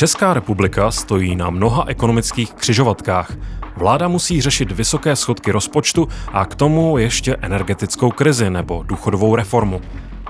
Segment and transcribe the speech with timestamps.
[0.00, 3.32] Česká republika stojí na mnoha ekonomických křižovatkách.
[3.76, 9.80] Vláda musí řešit vysoké schodky rozpočtu a k tomu ještě energetickou krizi nebo důchodovou reformu.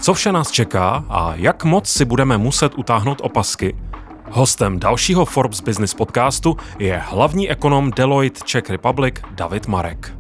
[0.01, 3.77] Co vše nás čeká a jak moc si budeme muset utáhnout opasky?
[4.31, 10.20] Hostem dalšího Forbes Business podcastu je hlavní ekonom Deloitte Czech Republic David Marek.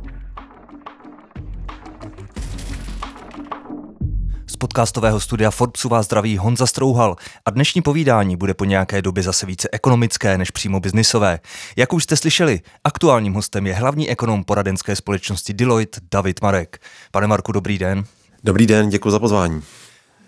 [4.60, 9.46] Podcastového studia Forbesu vás zdraví Honza Strouhal a dnešní povídání bude po nějaké době zase
[9.46, 11.40] více ekonomické než přímo biznisové.
[11.76, 16.78] Jak už jste slyšeli, aktuálním hostem je hlavní ekonom poradenské společnosti Deloitte David Marek.
[17.10, 18.04] Pane Marku, dobrý den.
[18.44, 19.62] Dobrý den, děkuji za pozvání.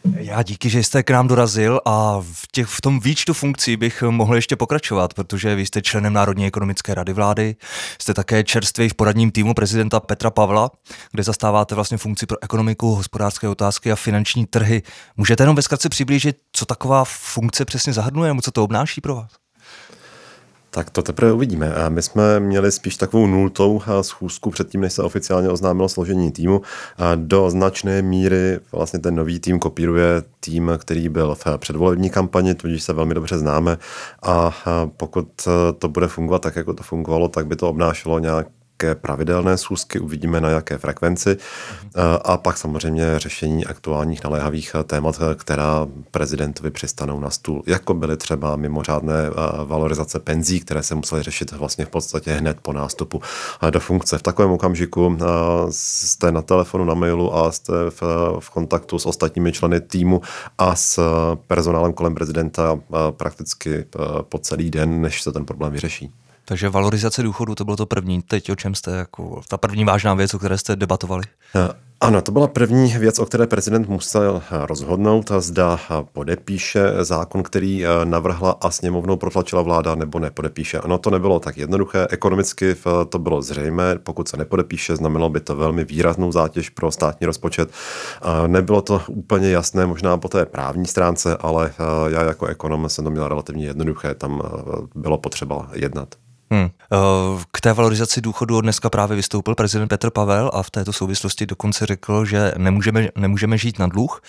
[0.04, 4.02] Já díky, že jste k nám dorazil a v, těch, v tom výčtu funkcí bych
[4.02, 7.56] mohl ještě pokračovat, protože vy jste členem Národní ekonomické rady vlády,
[8.00, 10.70] jste také čerstvý v poradním týmu prezidenta Petra Pavla,
[11.12, 14.82] kde zastáváte vlastně funkci pro ekonomiku, hospodářské otázky a finanční trhy.
[15.16, 19.41] Můžete jenom ve přiblížit, co taková funkce přesně zahrnuje, nebo co to obnáší pro vás?
[20.74, 21.74] Tak to teprve uvidíme.
[21.88, 26.62] My jsme měli spíš takovou nultou schůzku předtím, než se oficiálně oznámilo složení týmu.
[27.14, 32.82] Do značné míry vlastně ten nový tým kopíruje tým, který byl v předvolební kampani, tudíž
[32.82, 33.78] se velmi dobře známe.
[34.22, 34.54] A
[34.96, 35.28] pokud
[35.78, 38.46] to bude fungovat tak, jako to fungovalo, tak by to obnášelo nějak
[38.82, 41.36] nějaké pravidelné schůzky, uvidíme na jaké frekvenci
[42.24, 48.56] a pak samozřejmě řešení aktuálních naléhavých témat, která prezidentovi přistanou na stůl, jako byly třeba
[48.56, 49.30] mimořádné
[49.64, 53.22] valorizace penzí, které se musely řešit vlastně v podstatě hned po nástupu
[53.70, 54.18] do funkce.
[54.18, 55.18] V takovém okamžiku
[55.70, 58.02] jste na telefonu, na mailu a jste v,
[58.40, 60.20] v kontaktu s ostatními členy týmu
[60.58, 61.00] a s
[61.46, 62.80] personálem kolem prezidenta
[63.10, 63.84] prakticky
[64.28, 66.10] po celý den, než se ten problém vyřeší.
[66.44, 68.22] Takže valorizace důchodu, to bylo to první.
[68.22, 71.24] Teď o čem jste, jako ta první vážná věc, o které jste debatovali?
[72.02, 75.80] Eh, ano, to byla první věc, o které prezident musel rozhodnout, zda
[76.12, 80.78] podepíše zákon, který eh, navrhla a sněmovnou protlačila vláda, nebo nepodepíše.
[80.78, 82.06] Ano, to nebylo tak jednoduché.
[82.10, 82.76] Ekonomicky
[83.08, 83.98] to bylo zřejmé.
[83.98, 87.70] Pokud se nepodepíše, znamenalo by to velmi výraznou zátěž pro státní rozpočet.
[88.46, 93.04] Nebylo to úplně jasné, možná po té právní stránce, ale eh, já jako ekonom jsem
[93.04, 94.14] to měl relativně jednoduché.
[94.14, 94.42] Tam
[94.94, 96.14] bylo potřeba jednat.
[96.52, 96.70] Hmm.
[96.92, 101.46] Eh, k té valorizaci důchodu dneska právě vystoupil prezident Petr Pavel a v této souvislosti
[101.46, 104.22] dokonce řekl, že nemůžeme, nemůžeme žít na dluh.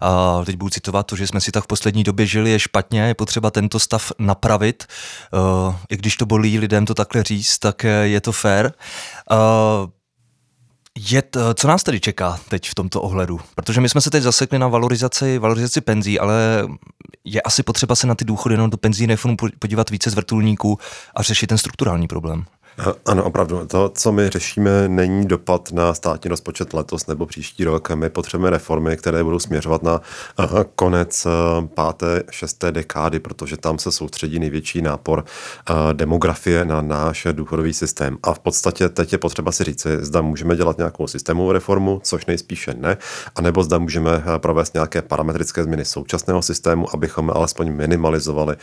[0.00, 3.02] A teď budu citovat to, že jsme si tak v poslední době žili, je špatně,
[3.02, 4.84] je potřeba tento stav napravit.
[4.88, 8.72] Eh, I když to bolí lidem to takhle říct, tak je to fér.
[10.98, 13.40] Je to, co nás tedy čeká teď v tomto ohledu?
[13.54, 16.68] Protože my jsme se teď zasekli na valorizaci, valorizaci penzí, ale
[17.24, 20.78] je asi potřeba se na ty důchody jenom do penzijné fondu podívat více z vrtulníků
[21.14, 22.44] a řešit ten strukturální problém.
[23.06, 23.66] Ano, opravdu.
[23.66, 27.90] To, co my řešíme, není dopad na státní rozpočet letos nebo příští rok.
[27.90, 30.00] My potřebujeme reformy, které budou směřovat na
[30.74, 31.26] konec
[31.74, 35.24] páté, šesté dekády, protože tam se soustředí největší nápor
[35.92, 38.18] demografie na náš důchodový systém.
[38.22, 42.26] A v podstatě teď je potřeba si říci, zda můžeme dělat nějakou systémovou reformu, což
[42.26, 42.96] nejspíše ne,
[43.36, 48.56] anebo zda můžeme provést nějaké parametrické změny současného systému, abychom alespoň minimalizovali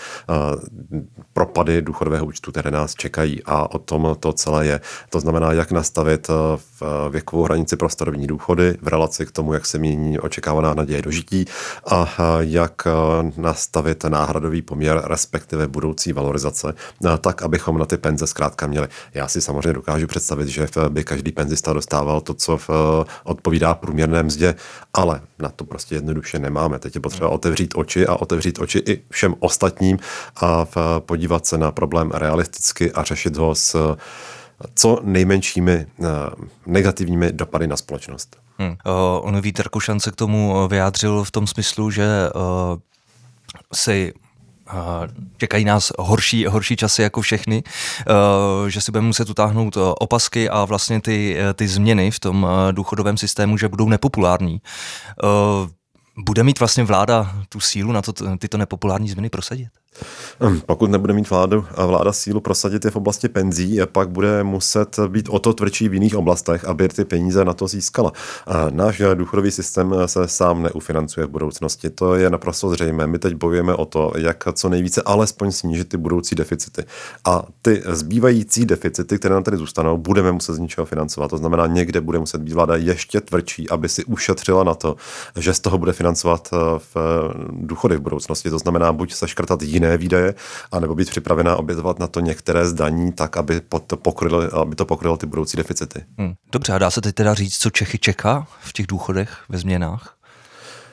[1.34, 3.44] propady důchodového účtu, které nás čekají.
[3.46, 4.82] A o tom to celé je.
[5.10, 6.34] To znamená, jak nastavit eh,
[6.82, 11.02] eh, věkovou hranici pro starobní důchody v relaci k tomu, jak se mění očekávaná naděje
[11.02, 11.46] dožití
[11.92, 12.88] a eh, jak
[13.38, 16.74] nastavit náhradový poměr, respektive budoucí valorizace,
[17.22, 18.88] tak, abychom na ty penze zkrátka měli.
[19.14, 22.60] Já si samozřejmě dokážu představit, že by každý penzista dostával to, co
[23.24, 24.56] odpovídá průměrné mzdě,
[24.94, 26.80] ale na to prostě jednoduše nemáme.
[26.80, 30.00] Teď je potřeba otevřít oči a otevřít oči i všem ostatním
[30.42, 30.66] a
[31.00, 33.87] podívat se na problém realisticky a řešit ho s
[34.76, 36.06] co nejmenšími eh,
[36.66, 38.38] negativními dopady na společnost.
[38.58, 38.70] Hmm.
[38.70, 38.76] Uh,
[39.22, 42.08] on Vítr Kušan se k tomu eh, vyjádřil v tom smyslu, že
[43.74, 44.14] si
[45.38, 47.64] čekají nás horší, horší časy jako všechny,
[48.68, 53.58] že si budeme muset utáhnout opasky a vlastně ty, ty změny v tom důchodovém systému,
[53.58, 54.62] že budou nepopulární.
[56.18, 59.70] Bude mít vlastně vláda tu sílu na to, tyto nepopulární změny prosadit?
[60.44, 65.00] Hm, pokud nebude mít vládu vláda sílu prosadit je v oblasti penzí, pak bude muset
[65.08, 68.12] být o to tvrdší v jiných oblastech, aby ty peníze na to získala.
[68.70, 71.90] Náš důchodový systém se sám neufinancuje v budoucnosti.
[71.90, 73.08] To je naprosto zřejmé.
[73.08, 76.84] My teď bojujeme o to, jak co nejvíce alespoň snížit ty budoucí deficity.
[77.26, 81.28] A ty zbývající deficity, které nám tady zůstanou, budeme muset z ničeho financovat.
[81.28, 84.96] To znamená, někde bude muset být vláda ještě tvrdší, aby si ušetřila na to,
[85.36, 86.58] že z toho bude financovat eh,
[86.94, 86.96] v
[87.52, 88.50] důchody v budoucnosti.
[88.50, 90.34] To znamená, buď seškrtat jiné jiné výdaje,
[90.72, 95.18] anebo být připravená obětovat na to některé zdaní, tak aby to pokrylo, aby to pokrylo
[95.18, 96.06] ty budoucí deficity.
[96.18, 96.34] Hmm.
[96.52, 100.14] Dobře, a dá se teď teda říct, co Čechy čeká v těch důchodech ve změnách?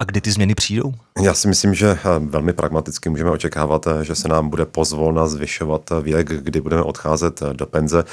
[0.01, 0.93] A kdy ty změny přijdou?
[1.23, 6.29] Já si myslím, že velmi pragmaticky můžeme očekávat, že se nám bude pozvolna zvyšovat věk,
[6.29, 8.05] kdy budeme odcházet do penze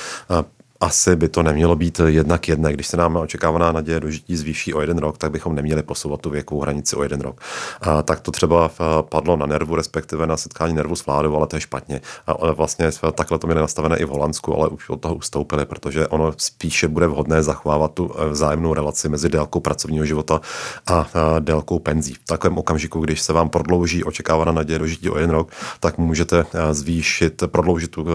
[0.82, 2.74] asi by to nemělo být jednak jedné.
[2.74, 6.30] Když se nám očekávaná naděje dožití zvýší o jeden rok, tak bychom neměli posouvat tu
[6.30, 7.42] věkovou hranici o jeden rok.
[7.82, 11.56] A tak to třeba padlo na nervu, respektive na setkání nervu s vládou, ale to
[11.56, 12.02] je špatně.
[12.28, 16.08] A vlastně takhle to měli nastavené i v Holandsku, ale už od toho ustoupili, protože
[16.08, 20.42] ono spíše bude vhodné zachovávat tu e, vzájemnou relaci mezi délkou pracovního života
[20.88, 21.08] a
[21.40, 22.14] délkou penzí.
[22.14, 26.46] V takovém okamžiku, když se vám prodlouží očekávaná naděje dožití o jeden rok, tak můžete
[26.72, 28.06] zvýšit, prodloužit tu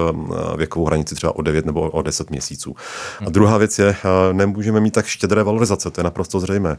[0.57, 2.77] věkovou hranici třeba o 9 nebo o 10 měsíců měsíců.
[3.27, 6.79] A druhá věc je, eh, nemůžeme mít tak štědré valorizace, to je naprosto zřejmé.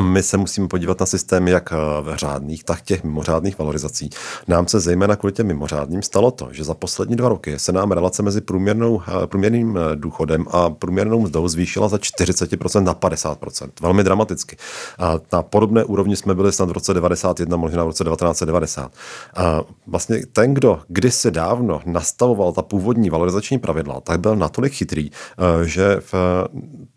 [0.00, 1.70] My se musíme podívat na systém jak
[2.00, 4.10] v řádných, tak těch mimořádných valorizací.
[4.48, 7.92] Nám se zejména kvůli těm mimořádným stalo to, že za poslední dva roky se nám
[7.92, 13.68] relace mezi průměrnou, průměrným eh, důchodem a průměrnou mzdou zvýšila za 40% na 50%.
[13.80, 14.56] Velmi dramaticky.
[14.98, 18.92] A na podobné úrovni jsme byli snad v roce 91, možná v roce 1990.
[19.36, 25.10] A vlastně ten, kdo kdysi dávno nastavoval ta původní valorizační pravidla, tak byl natolik chytrý,
[25.10, 26.00] eh, že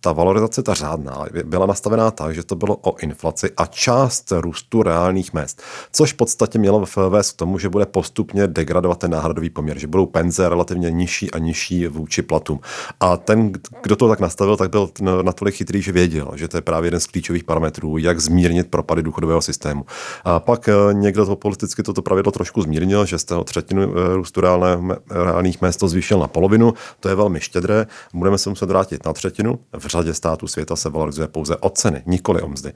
[0.01, 4.83] ta valorizace, ta řádná, byla nastavená tak, že to bylo o inflaci a část růstu
[4.83, 5.61] reálných mest,
[5.91, 9.87] což v podstatě mělo vést k tomu, že bude postupně degradovat ten náhradový poměr, že
[9.87, 12.59] budou penze relativně nižší a nižší vůči platům.
[12.99, 13.51] A ten,
[13.83, 14.89] kdo to tak nastavil, tak byl
[15.21, 19.03] natolik chytrý, že věděl, že to je právě jeden z klíčových parametrů, jak zmírnit propady
[19.03, 19.85] důchodového systému.
[20.23, 24.15] A pak eh, někdo to politicky toto pravidlo trošku zmírnil, že z toho třetinu eh,
[24.15, 28.69] růstu reálné, reálných mest to zvýšil na polovinu, to je velmi štědré, budeme se muset
[28.69, 29.59] vrátit na třetinu.
[29.77, 32.70] V řadě států světa se valorizuje pouze o ceny, nikoli o mzdy.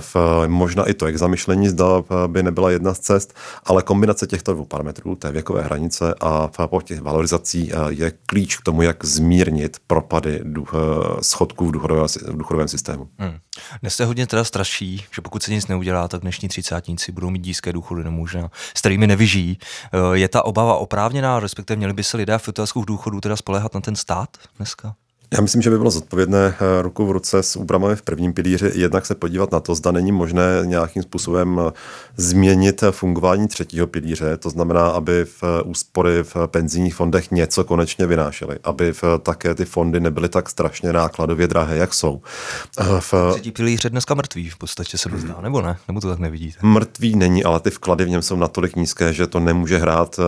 [0.00, 0.16] V,
[0.46, 1.86] možná i to jak zamyšlení zda
[2.26, 3.34] by nebyla jedna z cest,
[3.64, 8.62] ale kombinace těchto dvou parametrů, té věkové hranice a po těch valorizací je klíč k
[8.62, 10.42] tomu, jak zmírnit propady
[11.20, 13.08] schodků v, v důchodovém systému.
[13.18, 13.38] Hmm.
[13.80, 17.42] Dnes se hodně teda straší, že pokud se nic neudělá, tak dnešní třicátníci budou mít
[17.42, 19.58] dízké důchody nemožná, s kterými nevyžijí.
[20.12, 23.80] Je ta obava oprávněná, respektive měli by se lidé v otázku důchodu teda spolehat na
[23.80, 24.94] ten stát dneska?
[25.34, 28.72] Já myslím, že by bylo zodpovědné eh, ruku v ruce s úpravami v prvním pilíři
[28.74, 31.72] jednak se podívat na to, zda není možné nějakým způsobem eh,
[32.16, 38.06] změnit fungování třetího pilíře, to znamená, aby v eh, úspory v penzijních fondech něco konečně
[38.06, 42.22] vynášely, aby v také ty fondy nebyly tak strašně nákladově drahé, jak jsou.
[43.00, 43.14] V...
[43.30, 45.76] Třetí pilíř je dneska mrtvý, v podstatě se dozdá, nebo ne?
[45.88, 46.58] Nebo to tak nevidíte?
[46.62, 50.20] Mrtvý není, ale ty vklady v něm jsou natolik nízké, že to nemůže hrát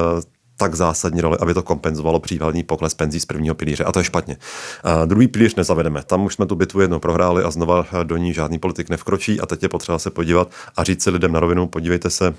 [0.63, 3.85] tak zásadní roli, aby to kompenzovalo případný pokles penzí z prvního pilíře.
[3.85, 4.37] A to je špatně.
[4.85, 6.03] A druhý pilíř nezavedeme.
[6.03, 9.47] Tam už jsme tu bitvu jednou prohráli a znova do ní žádný politik nevkročí a
[9.47, 12.35] teď je potřeba se podívat a říct si lidem na rovinu, podívejte se,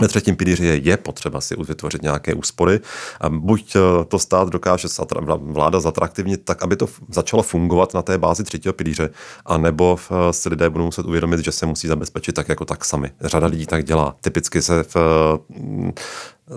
[0.00, 2.80] ve třetím pilíři je, je potřeba si vytvořit nějaké úspory.
[3.20, 4.88] A buď eh, to stát dokáže
[5.36, 9.10] vláda zatraktivnit tak, aby to začalo fungovat na té bázi třetího pilíře,
[9.46, 13.10] anebo eh, si lidé budou muset uvědomit, že se musí zabezpečit tak jako tak sami.
[13.20, 14.16] Řada lidí tak dělá.
[14.20, 14.96] Typicky se v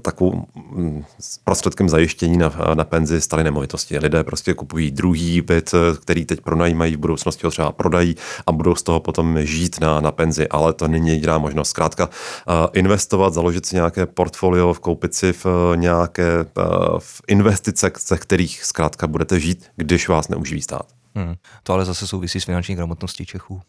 [0.02, 1.04] takovou mm,
[1.44, 4.00] prostředkem zajištění na, na penzi staly nemovitosti.
[4.00, 8.16] Lidé prostě kupují druhý byt, který teď pronajímají, v budoucnosti ho třeba prodají
[8.48, 11.70] a budou z toho potom žít na, na penzi, ale to není jediná možnost.
[11.70, 12.10] Zkrátka
[12.74, 15.46] investovat, založit si nějaké portfolio, koupit si v
[15.76, 16.46] nějaké
[17.00, 20.86] v investice, ze kterých zkrátka budete žít, když vás neuživí stát.
[21.16, 21.36] Hmm.
[21.64, 23.62] To ale zase souvisí s finanční gramotností Čechů.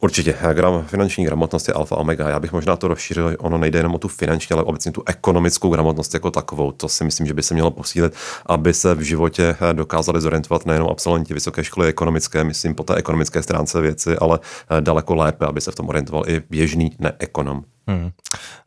[0.00, 0.38] Určitě.
[0.52, 2.28] Gram, finanční gramotnost je alfa omega.
[2.28, 3.36] Já bych možná to rozšířil.
[3.38, 6.72] Ono nejde jenom o tu finanční, ale obecně tu ekonomickou gramotnost jako takovou.
[6.72, 8.14] To si myslím, že by se mělo posílit,
[8.46, 13.42] aby se v životě dokázali zorientovat nejenom absolventi vysoké školy ekonomické, myslím po té ekonomické
[13.42, 14.38] stránce věci, ale
[14.80, 17.62] daleko lépe, aby se v tom orientoval i běžný neekonom.
[17.86, 18.10] Hmm.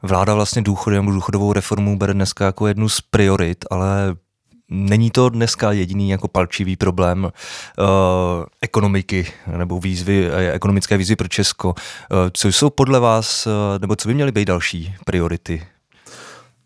[0.03, 4.15] Vláda vlastně důchody nebo důchodovou reformu bere dneska jako jednu z priorit, ale
[4.73, 7.31] Není to dneska jediný jako palčivý problém uh,
[8.61, 11.69] ekonomiky nebo výzvy, eh, ekonomické výzvy pro Česko.
[11.69, 11.75] Uh,
[12.33, 15.67] co jsou podle vás, uh, nebo co by měly být další priority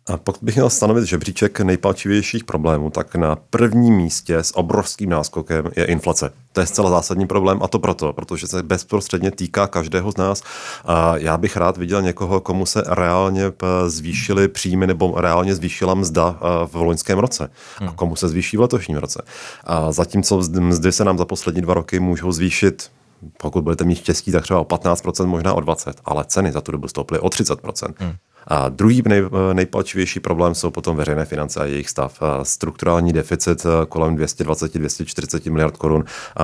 [0.07, 5.71] a pokud bych měl stanovit žebříček nejpalčivějších problémů, tak na prvním místě s obrovským náskokem
[5.75, 6.31] je inflace.
[6.53, 10.43] To je zcela zásadní problém a to proto, protože se bezprostředně týká každého z nás.
[10.85, 13.43] A já bych rád viděl někoho, komu se reálně
[13.87, 17.93] zvýšily příjmy nebo reálně zvýšila mzda v loňském roce a hmm.
[17.95, 19.23] komu se zvýší v letošním roce.
[19.63, 22.89] A zatímco mzdy se nám za poslední dva roky můžou zvýšit
[23.37, 26.71] pokud budete mít štěstí, tak třeba o 15%, možná o 20%, ale ceny za tu
[26.71, 27.93] dobu stouply o 30%.
[27.97, 28.13] Hmm.
[28.47, 29.23] A druhý nej,
[29.53, 32.19] nejpalčivější problém jsou potom veřejné finance a jejich stav.
[32.43, 36.03] Strukturální deficit kolem 220-240 miliard korun.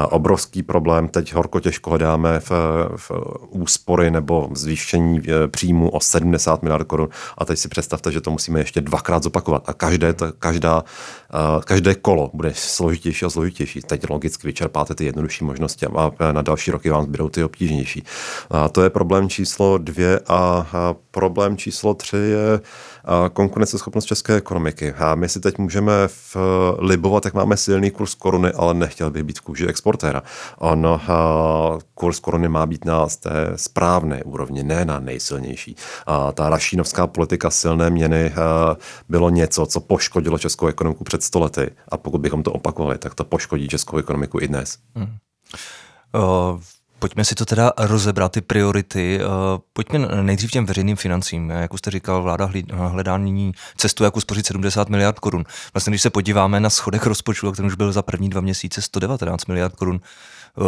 [0.10, 1.08] Obrovský problém.
[1.08, 2.52] Teď horko těžko hledáme v,
[2.96, 3.12] v
[3.50, 7.10] úspory nebo zvýšení příjmu o 70 miliard korun.
[7.38, 9.64] A teď si představte, že to musíme ještě dvakrát zopakovat.
[9.66, 10.84] A každé, každá,
[11.66, 13.82] každé kolo bude složitější a složitější.
[13.82, 18.04] Teď logicky vyčerpáte ty jednodušší možnosti a na další roky vám zbydou ty obtížnější.
[18.50, 20.68] A to je problém číslo dvě a
[21.12, 22.60] problém číslo tři je
[23.34, 24.94] konkurenceschopnost české ekonomiky.
[24.94, 26.38] A my si teď můžeme v,
[26.80, 30.24] libovat, jak máme silný kurz koruny, ale nechtěl bych být v kůži exportéra.
[30.58, 31.02] Ono,
[31.94, 35.76] kurz koruny má být na té správné úrovni, ne na nejsilnější.
[36.06, 38.34] A ta rašínovská politika silné měny
[39.10, 41.72] bylo něco, co poškodilo českou ekonomiku před stolety.
[41.90, 44.78] A pokud bychom to opakovali, tak to poškodí českou ekonomiku i dnes.
[44.96, 45.18] Hmm.
[46.14, 46.60] Uh
[47.02, 49.20] Pojďme si to teda rozebrat, ty priority.
[49.22, 49.26] Eh,
[49.74, 51.50] pojďme nejdřív těm veřejným financím.
[51.50, 55.44] Jak už jste říkal, vláda hledá nyní cestu, jak uspořit 70 miliard korun.
[55.74, 59.46] Vlastně, když se podíváme na schodek rozpočtu, který už byl za první dva měsíce 119
[59.46, 60.62] miliard korun, eh,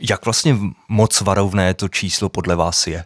[0.00, 3.04] jak vlastně moc varovné to číslo podle vás je?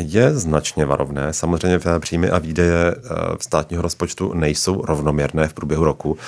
[0.00, 1.32] Je značně varovné.
[1.32, 3.00] Samozřejmě příjmy a výdaje eh,
[3.38, 6.18] v státního rozpočtu nejsou rovnoměrné v průběhu roku.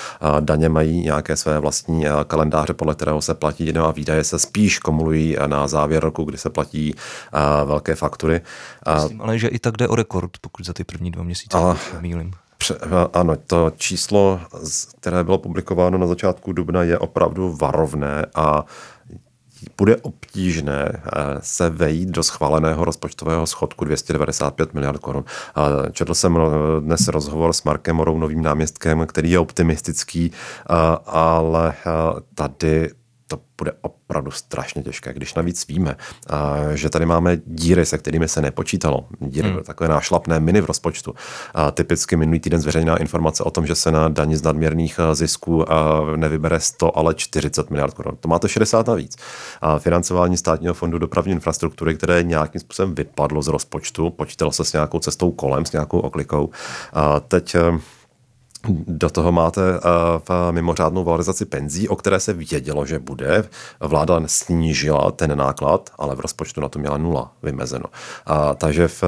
[0.40, 4.38] Daně mají nějaké své vlastní eh, kalendáře, podle kterého se platí no a výdaje se
[4.38, 8.40] spíš kumulují na závěr roku, kdy se platí eh, velké faktury.
[8.94, 11.76] Myslím, ale že i tak jde o rekord, pokud za ty první dva měsíce a...
[12.00, 12.32] mýlim.
[13.12, 14.40] Ano, to číslo,
[15.00, 18.64] které bylo publikováno na začátku dubna, je opravdu varovné a
[19.78, 21.00] bude obtížné eh,
[21.40, 25.24] se vejít do schváleného rozpočtového schodku 295 miliard korun.
[25.92, 30.74] Četl jsem eh, dnes rozhovor s Markem Morou, novým náměstkem, který je optimistický, eh,
[31.06, 31.74] ale
[32.34, 32.90] tady
[33.30, 35.12] to bude opravdu strašně těžké.
[35.12, 35.96] Když navíc víme,
[36.75, 39.62] že tady máme díry, se kterými se nepočítalo, díry, hmm.
[39.62, 41.14] takové nášlapné miny v rozpočtu.
[41.54, 45.64] A typicky minulý týden zveřejná informace o tom, že se na daní z nadměrných zisků
[46.16, 48.16] nevybere 100, ale 40 miliard korun.
[48.20, 49.16] To máte 60 navíc.
[49.60, 54.72] A financování státního fondu dopravní infrastruktury, které nějakým způsobem vypadlo z rozpočtu, počítalo se s
[54.72, 56.50] nějakou cestou kolem, s nějakou oklikou.
[56.92, 57.56] A teď
[58.68, 59.80] do toho máte uh,
[60.28, 63.48] v mimořádnou valorizaci penzí, o které se vědělo, že bude.
[63.80, 67.84] Vláda snížila ten náklad, ale v rozpočtu na to měla nula vymezeno.
[68.30, 69.04] Uh, takže v,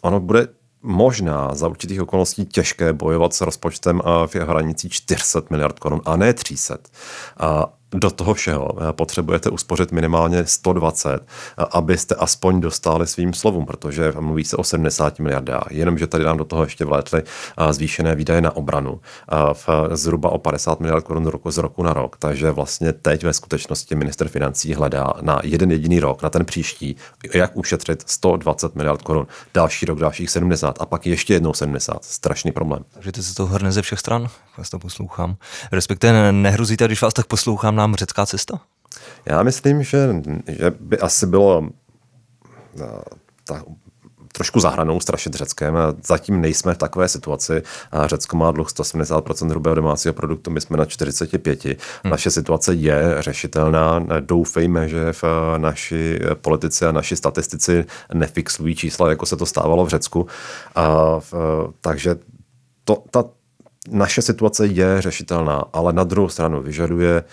[0.00, 0.48] ono bude
[0.82, 6.34] možná za určitých okolností těžké bojovat s rozpočtem v hranicí 400 miliard korun a ne
[6.34, 6.76] 300
[7.94, 14.12] do toho všeho eh, potřebujete uspořit minimálně 120, eh, abyste aspoň dostali svým slovům, protože
[14.20, 15.66] mluví se o 70 miliardách.
[15.70, 19.00] Jenomže tady nám do toho ještě vlétly eh, zvýšené výdaje na obranu
[19.52, 22.16] v zhruba o 50 miliard korun roku z roku na rok.
[22.18, 26.96] Takže vlastně teď ve skutečnosti minister financí hledá na jeden jediný rok, na ten příští,
[27.34, 29.26] jak ušetřit 120 miliard korun.
[29.54, 32.04] Další rok dalších 70 a pak ještě jednou 70.
[32.04, 32.84] Strašný problém.
[32.94, 34.28] Takže ty se to hrne ze všech stran,
[34.58, 35.36] vás to poslouchám.
[35.72, 38.60] Respektive nehrozíte, když vás tak poslouchám, nám řecká cesta?
[39.26, 40.14] Já myslím, že,
[40.48, 41.68] že by asi bylo
[42.76, 43.02] no,
[43.44, 43.64] ta,
[44.32, 45.74] trošku zahranou strašit Řeckem.
[46.06, 47.62] Zatím nejsme v takové situaci.
[48.06, 51.64] Řecko má dluh 170% hrubého domácího produktu, my jsme na 45.
[51.64, 51.74] Hmm.
[52.04, 54.06] Naše situace je řešitelná.
[54.20, 55.24] Doufejme, že v
[55.58, 57.84] naši politici a naši statistici
[58.14, 60.26] nefixují čísla, jako se to stávalo v Řecku.
[60.74, 61.34] A v,
[61.80, 62.16] takže
[62.84, 63.24] to, ta
[63.90, 67.24] naše situace je řešitelná, ale na druhou stranu vyžaduje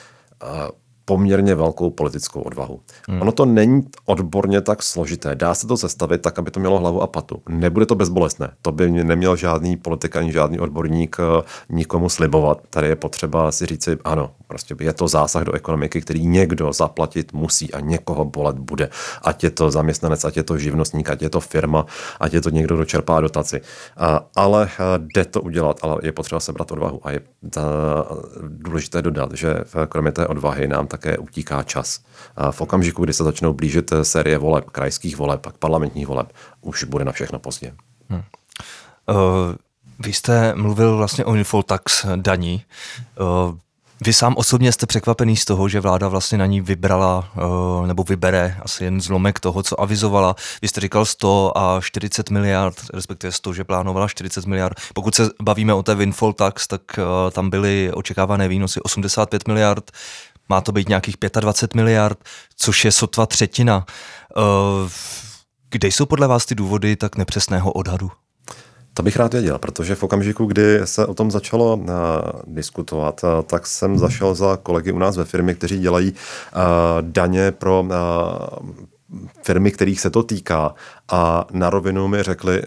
[0.41, 0.71] uh,
[1.09, 2.79] poměrně velkou politickou odvahu.
[3.07, 3.21] Hmm.
[3.21, 5.35] Ono to není odborně tak složité.
[5.35, 7.41] Dá se to sestavit tak, aby to mělo hlavu a patu.
[7.49, 8.51] Nebude to bezbolestné.
[8.61, 12.61] To by neměl žádný politik ani žádný odborník eh, nikomu slibovat.
[12.69, 17.33] Tady je potřeba si říci, ano, prostě je to zásah do ekonomiky, který někdo zaplatit
[17.33, 18.89] musí a někoho bolet bude.
[19.21, 21.85] Ať je to zaměstnanec, ať je to živnostník, ať je to firma,
[22.19, 23.61] ať je to někdo, kdo čerpá dotaci.
[24.35, 26.99] Ale eh, jde to udělat, ale je potřeba sebrat odvahu.
[27.03, 27.21] A je
[28.47, 29.55] důležité dodat, že
[29.89, 31.99] kromě té odvahy nám také utíká čas.
[32.51, 37.05] V okamžiku, kdy se začnou blížit série voleb, krajských voleb, pak parlamentních voleb, už bude
[37.05, 37.73] na všechno pozdě.
[38.09, 38.21] Hmm.
[39.09, 39.55] Uh,
[39.99, 42.63] vy jste mluvil vlastně o infoltax daní.
[43.19, 43.55] Uh,
[44.05, 47.31] vy sám osobně jste překvapený z toho, že vláda vlastně na ní vybrala
[47.85, 50.35] nebo vybere asi jen zlomek toho, co avizovala.
[50.61, 54.77] Vy jste říkal 100 a 40 miliard, respektive 100, že plánovala 40 miliard.
[54.93, 56.81] Pokud se bavíme o té windfall tax, tak
[57.31, 59.91] tam byly očekávané výnosy 85 miliard,
[60.49, 62.17] má to být nějakých 25 miliard,
[62.55, 63.85] což je sotva třetina.
[64.37, 64.43] Uh,
[65.69, 68.11] kde jsou podle vás ty důvody tak nepřesného odhadu?
[68.93, 71.85] To bych rád věděl, protože v okamžiku, kdy se o tom začalo uh,
[72.47, 76.17] diskutovat, uh, tak jsem zašel za kolegy u nás ve firmě, kteří dělají uh,
[77.01, 78.69] daně pro uh,
[79.43, 80.73] firmy, kterých se to týká
[81.11, 82.63] a na rovinu mi řekli,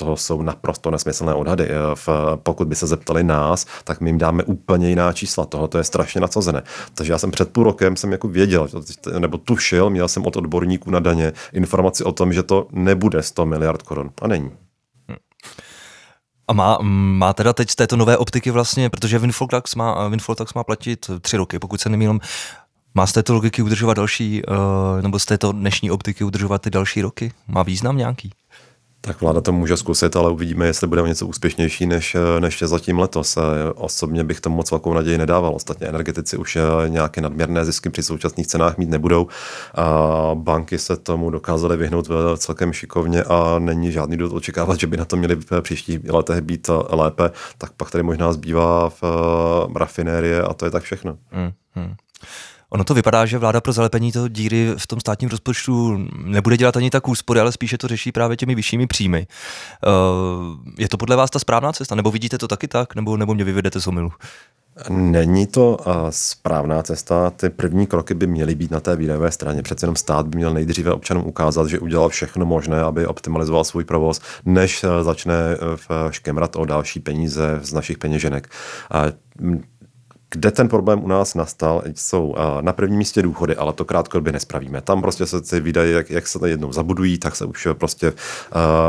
[0.00, 1.68] toho jsou naprosto nesmyslné odhady.
[1.94, 2.08] V,
[2.42, 5.46] pokud by se zeptali nás, tak my jim dáme úplně jiná čísla.
[5.46, 6.62] Tohle je strašně nacozené.
[6.94, 8.68] Takže já jsem před půl rokem jsem jako věděl,
[9.18, 13.46] nebo tušil, měl jsem od odborníků na daně informaci o tom, že to nebude 100
[13.46, 14.10] miliard korun.
[14.22, 14.50] A není.
[16.48, 20.34] A má, má teda teď z této nové optiky vlastně, protože Windfall Tax má, Windfall
[20.34, 22.20] Tax má platit tři roky, pokud se nemýlím,
[22.94, 24.56] má z této logiky udržovat další, uh,
[25.02, 27.32] nebo z této dnešní optiky udržovat ty další roky?
[27.48, 28.32] Má význam nějaký?
[29.02, 32.98] Tak vláda to může zkusit, ale uvidíme, jestli bude něco úspěšnější než, než je zatím
[32.98, 33.38] letos.
[33.74, 35.54] Osobně bych tomu moc velkou naději nedával.
[35.54, 39.26] Ostatně energetici už nějaké nadměrné zisky při současných cenách mít nebudou.
[39.74, 44.96] A banky se tomu dokázaly vyhnout celkem šikovně a není žádný důvod očekávat, že by
[44.96, 47.30] na to měli v příštích letech být lépe.
[47.58, 51.18] Tak pak tady možná zbývá v rafinérie a to je tak všechno.
[51.30, 51.94] Hmm, hmm.
[52.70, 56.76] Ono to vypadá, že vláda pro zalepení toho díry v tom státním rozpočtu nebude dělat
[56.76, 59.26] ani tak úspory, ale spíše to řeší právě těmi vyššími příjmy.
[59.86, 61.94] Uh, je to podle vás ta správná cesta?
[61.94, 62.94] Nebo vidíte to taky tak?
[62.94, 64.10] Nebo, nebo mě vyvedete z omilu?
[64.88, 65.78] Není to
[66.10, 67.30] správná cesta.
[67.30, 69.62] Ty první kroky by měly být na té výdajové straně.
[69.62, 73.84] Přece jenom stát by měl nejdříve občanům ukázat, že udělal všechno možné, aby optimalizoval svůj
[73.84, 75.34] provoz, než e, začne
[76.10, 78.48] škemrat o další peníze z našich peněženek.
[80.34, 84.80] Kde ten problém u nás nastal, jsou na prvním místě důchody, ale to krátkodobě nespravíme.
[84.80, 88.14] Tam prostě se ty výdaje, jak, jak se jednou zabudují, tak se už prostě uh,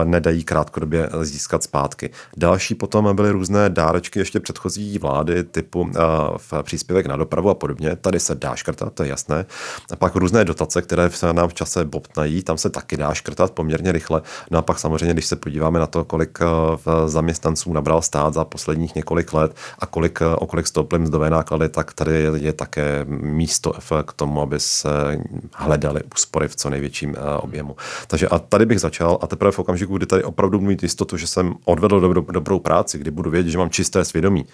[0.03, 2.09] nedají krátkodobě získat zpátky.
[2.37, 5.89] Další potom byly různé dárečky ještě předchozí vlády, typu uh,
[6.37, 7.95] v příspěvek na dopravu a podobně.
[7.95, 9.45] Tady se dá škrtat, to je jasné.
[9.91, 13.51] A pak různé dotace, které se nám v čase bobtnají, tam se taky dá škrtat
[13.51, 14.21] poměrně rychle.
[14.51, 18.45] No a pak samozřejmě, když se podíváme na to, kolik uh, zaměstnanců nabral stát za
[18.45, 23.05] posledních několik let a kolik, uh, o kolik stouply mzdové náklady, tak tady je také
[23.09, 23.73] místo
[24.05, 24.89] k tomu, aby se
[25.53, 27.75] hledaly úspory v co největším eh, objemu.
[28.07, 31.27] Takže a tady bych začal a teprve v okamžiku, kdy tady opravdu mít jistotu, že
[31.27, 34.45] jsem odvedl dobrou, dobrou práci, kdy budu vědět, že mám čisté svědomí,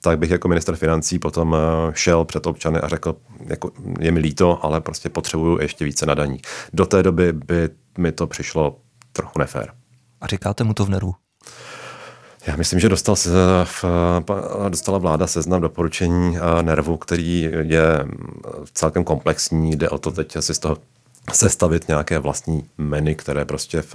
[0.00, 4.20] tak bych jako minister financí potom eh, šel před občany a řekl, jako, je mi
[4.20, 6.40] líto, ale prostě potřebuju ještě více na daní.
[6.72, 8.76] Do té doby by mi to přišlo
[9.12, 9.72] trochu nefér.
[10.20, 11.23] A říkáte mu to v nervu?
[12.46, 13.30] Já myslím, že dostal se,
[14.68, 18.06] dostala vláda seznam doporučení nervu, který je
[18.72, 19.76] celkem komplexní.
[19.76, 20.78] Jde o to teď asi z toho
[21.32, 23.94] sestavit nějaké vlastní meny, které prostě v,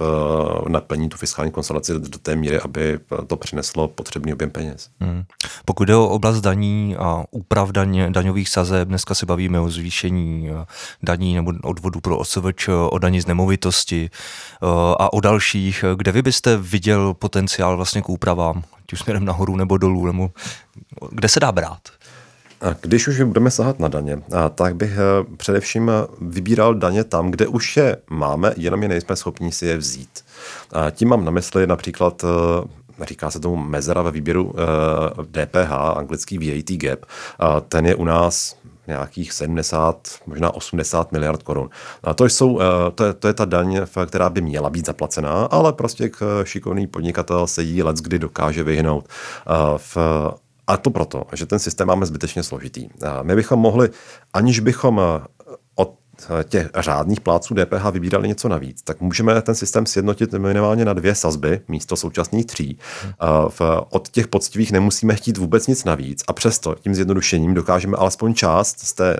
[0.68, 4.88] naplní tu fiskální konsolidaci do té míry, aby to přineslo potřebný objem peněz.
[5.00, 5.24] Hmm.
[5.64, 10.50] Pokud jde o oblast daní a úprav daň, daňových sazeb, dneska se bavíme o zvýšení
[10.50, 10.66] eh,
[11.02, 14.66] daní nebo odvodu pro OSVČ, o daní z nemovitosti eh,
[14.98, 19.56] a o dalších, kde vy byste viděl potenciál vlastně k úpravám, ať už směrem nahoru
[19.56, 20.30] nebo dolů, nebo
[21.10, 21.80] kde se dá brát?
[22.80, 24.22] Když už budeme sahat na daně,
[24.54, 29.52] tak bych eh, především vybíral daně tam, kde už je máme, jenom je nejsme schopni
[29.52, 30.24] si je vzít.
[30.90, 34.54] Tím mám na mysli například eh, říká se tomu mezera ve výběru
[35.24, 37.00] DPH, eh, anglický VAT gap.
[37.68, 41.70] Ten je u nás nějakých 70, možná 80 miliard korun.
[42.02, 42.60] A to, jsou,
[42.94, 46.10] to, je, to je ta daň, která by měla být zaplacená, ale prostě
[46.44, 49.08] šikovný podnikatel se jí let kdy dokáže vyhnout.
[49.76, 49.96] V
[50.70, 52.88] a to proto, že ten systém máme zbytečně složitý.
[53.22, 53.90] My bychom mohli,
[54.32, 55.00] aniž bychom
[56.44, 61.14] těch řádných pláců DPH vybírali něco navíc, tak můžeme ten systém sjednotit minimálně na dvě
[61.14, 62.78] sazby místo současných tří.
[63.90, 68.80] Od těch poctivých nemusíme chtít vůbec nic navíc a přesto tím zjednodušením dokážeme alespoň část
[68.80, 69.16] z té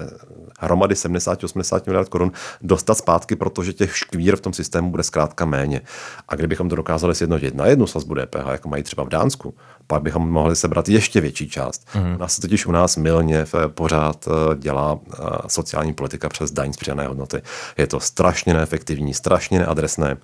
[0.60, 2.32] hromady 70-80 miliard korun
[2.62, 5.80] dostat zpátky, protože těch škvír v tom systému bude zkrátka méně.
[6.28, 9.54] A kdybychom to dokázali sjednotit na jednu sazbu DPH, jako mají třeba v Dánsku,
[9.86, 11.88] pak bychom mohli sebrat ještě větší část.
[11.94, 12.14] Mm.
[12.14, 16.72] U nás se totiž u nás milně pořád eh, dělá eh, sociální politika přes daň
[16.72, 17.42] z přidané hodnoty.
[17.78, 20.16] Je to strašně neefektivní, strašně neadresné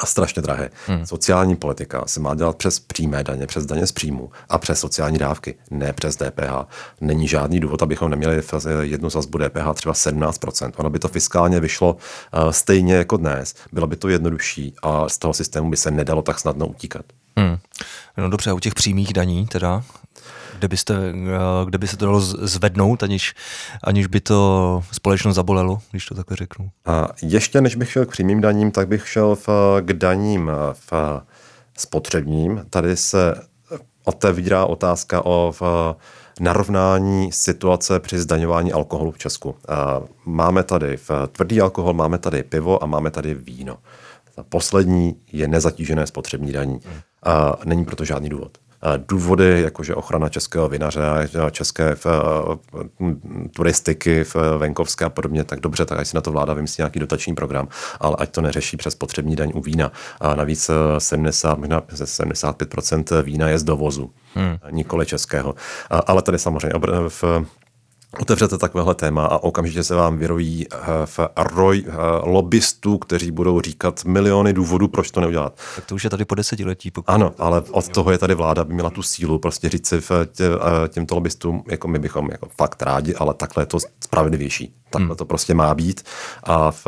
[0.00, 0.70] a strašně drahé.
[0.86, 1.06] Hmm.
[1.06, 5.18] Sociální politika se má dělat přes přímé daně, přes daně z příjmu a přes sociální
[5.18, 6.68] dávky, ne přes DPH.
[7.00, 8.42] Není žádný důvod, abychom neměli
[8.80, 10.72] jednu sazbu DPH třeba 17%.
[10.76, 13.54] Ono by to fiskálně vyšlo uh, stejně jako dnes.
[13.72, 17.04] Bylo by to jednodušší a z toho systému by se nedalo tak snadno utíkat.
[17.38, 17.58] Hmm.
[18.16, 19.82] No dobře, u těch přímých daní teda,
[20.58, 23.34] kde, byste, eh, kde by se to dalo zvednout, aniž,
[23.84, 26.70] aniž by to společnost zabolelo, když to takhle řeknu.
[26.86, 29.48] A ještě než bych šel k přímým daním, tak bych šel v,
[29.80, 30.92] k daním v
[31.78, 32.66] spotřebním.
[32.70, 33.34] Tady se
[34.04, 35.62] otevírá otázka o v,
[36.40, 39.54] narovnání situace při zdaňování alkoholu v Česku.
[40.24, 43.78] Máme tady v tvrdý alkohol, máme tady pivo a máme tady víno.
[44.48, 46.80] Poslední je nezatížené spotřební daní.
[47.22, 48.58] A není proto žádný důvod.
[48.96, 51.00] Důvody, jakože ochrana českého vinaře,
[51.50, 52.06] české v,
[53.50, 57.00] turistiky, v venkovské a podobně, tak dobře, tak ať si na to vláda vymyslí nějaký
[57.00, 57.68] dotační program,
[58.00, 59.92] ale ať to neřeší přes potřební daň u vína.
[60.20, 64.58] A navíc 70, 75% vína je z dovozu, hmm.
[64.70, 65.54] nikoli českého.
[66.06, 67.24] Ale tady samozřejmě v
[68.20, 70.76] otevřete takovéhle téma a okamžitě se vám vyrojí eh,
[71.06, 75.58] v roj eh, lobbystů, kteří budou říkat miliony důvodů, proč to neudělat.
[75.76, 76.90] Tak to už je tady po desetiletí.
[76.90, 77.12] Pokud...
[77.12, 80.00] Ano, ale od toho je tady vláda, by měla tu sílu prostě říct si
[80.32, 84.74] tě, eh, těmto lobbystům, jako my bychom jako fakt rádi, ale takhle je to spravedlivější.
[84.90, 85.16] Takhle hmm.
[85.16, 86.02] to prostě má být
[86.42, 86.86] a v,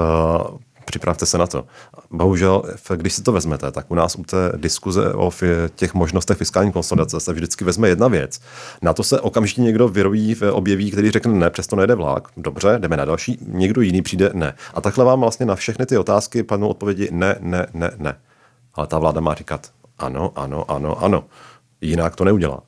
[0.88, 1.66] připravte se na to.
[2.10, 2.62] Bohužel,
[2.96, 5.32] když si to vezmete, tak u nás u té diskuze o
[5.74, 8.40] těch možnostech fiskální konsolidace se vždycky vezme jedna věc.
[8.82, 12.28] Na to se okamžitě někdo vyrojí, objeví, který řekne ne, přesto nejde vlak.
[12.36, 13.38] Dobře, jdeme na další.
[13.46, 14.54] Někdo jiný přijde ne.
[14.74, 18.16] A takhle vám vlastně na všechny ty otázky padnou odpovědi ne, ne, ne, ne.
[18.74, 21.24] Ale ta vláda má říkat ano, ano, ano, ano.
[21.80, 22.60] Jinak to neudělá.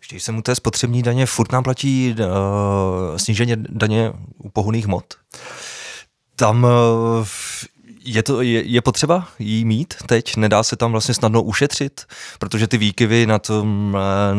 [0.00, 5.04] Ještě jsem u té spotřební daně, furt nám platí uh, snížení daně u pohoných hmot.
[6.36, 7.26] Tam eh,
[8.04, 10.36] je, to, je, je potřeba jí mít teď?
[10.36, 12.04] Nedá se tam vlastně snadno ušetřit?
[12.38, 14.34] Protože ty výkyvy na tom, eh,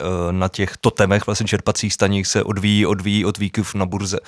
[0.00, 4.18] eh, na těch totemech vlastně čerpacích staních se odvíjí, odvíjí od výkyv na burze.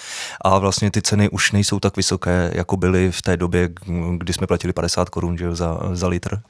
[0.40, 3.68] A vlastně ty ceny už nejsou tak vysoké, jako byly v té době,
[4.16, 6.40] kdy jsme platili 50 korun za, za litr.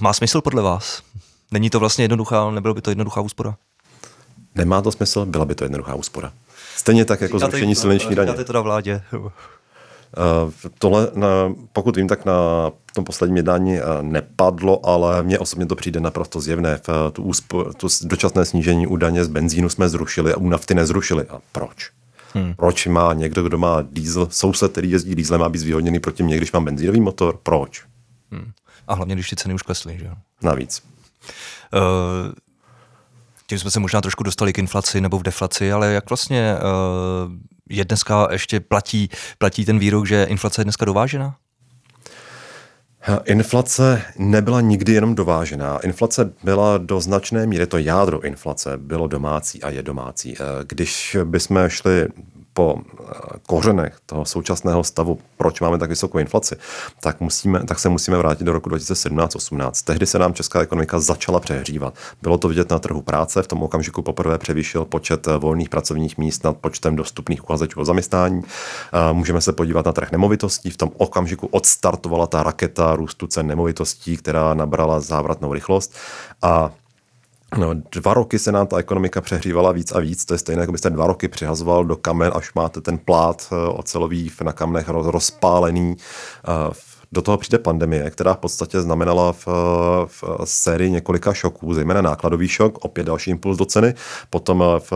[0.00, 1.02] Má smysl podle vás?
[1.50, 3.56] Není to vlastně jednoduchá, nebylo by to jednoduchá úspora?
[4.54, 6.32] Nemá to smysl, byla by to jednoduchá úspora.
[6.76, 8.30] Stejně tak jako Říkáte, zrušení silniční daně.
[8.30, 9.02] Říkáte to na vládě.
[9.12, 11.28] Uh, tohle, na,
[11.72, 12.34] pokud vím, tak na
[12.94, 16.76] tom posledním jednání uh, nepadlo, ale mně osobně to přijde naprosto zjevné.
[16.76, 20.48] V, uh, tu, úspo, tu dočasné snížení u daně z benzínu jsme zrušili a u
[20.48, 21.26] nafty nezrušili.
[21.28, 21.90] A proč?
[22.34, 22.54] Hmm.
[22.54, 26.36] Proč má někdo, kdo má diesel, soused, který jezdí dieselem, má být zvýhodněný proti mě,
[26.36, 27.38] když mám benzínový motor?
[27.42, 27.84] Proč?
[28.30, 28.52] Hmm.
[28.88, 30.10] A hlavně, když ty ceny už klesly, že
[30.42, 30.82] Navíc.
[31.74, 32.32] Uh,
[33.46, 37.32] tím jsme se možná trošku dostali k inflaci nebo v deflaci, ale jak vlastně uh,
[37.68, 41.36] je dneska ještě platí, platí ten výrok, že inflace je dneska dovážená?
[43.24, 45.78] Inflace nebyla nikdy jenom dovážená.
[45.78, 50.34] Inflace byla do značné míry, to jádro inflace bylo domácí a je domácí.
[50.34, 52.08] Eh, když bychom šli
[52.56, 53.12] po eh,
[53.46, 56.56] kořenech toho současného stavu, proč máme tak vysokou inflaci,
[57.00, 59.84] tak, musíme, tak se musíme vrátit do roku 2017-18.
[59.84, 61.94] Tehdy se nám česká ekonomika začala přehřívat.
[62.22, 66.18] Bylo to vidět na trhu práce, v tom okamžiku poprvé převýšil počet eh, volných pracovních
[66.18, 68.42] míst nad počtem dostupných uchazečů o zaměstnání.
[68.42, 70.70] Eh, můžeme se podívat na trh nemovitostí.
[70.70, 75.94] V tom okamžiku odstartovala ta raketa růstu cen nemovitostí, která nabrala závratnou rychlost.
[76.42, 76.70] A
[77.58, 80.24] No, dva roky se nám ta ekonomika přehřívala víc a víc.
[80.24, 83.68] To je stejné, jako byste dva roky přihazoval do kamen, až máte ten plát eh,
[83.68, 85.96] ocelový na kamnech rozpálený.
[86.48, 89.46] Eh, do toho přijde pandemie, která v podstatě znamenala v,
[90.06, 93.94] v sérii několika šoků, zejména nákladový šok, opět další impuls do ceny,
[94.30, 94.92] potom v